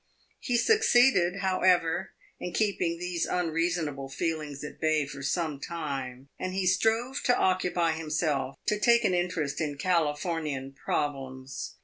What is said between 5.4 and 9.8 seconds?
time, and he strove to occupy himself, to take an interest in